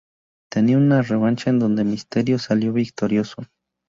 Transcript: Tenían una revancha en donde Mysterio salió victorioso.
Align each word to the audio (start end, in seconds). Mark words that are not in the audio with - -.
Tenían 0.51 0.81
una 0.81 1.03
revancha 1.03 1.51
en 1.51 1.59
donde 1.59 1.83
Mysterio 1.83 2.39
salió 2.39 2.73
victorioso. 2.73 3.43